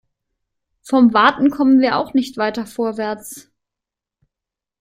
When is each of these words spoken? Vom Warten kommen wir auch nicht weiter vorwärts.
Vom 0.81 1.13
Warten 1.13 1.51
kommen 1.51 1.79
wir 1.79 1.95
auch 1.95 2.15
nicht 2.15 2.37
weiter 2.37 2.65
vorwärts. 2.65 3.51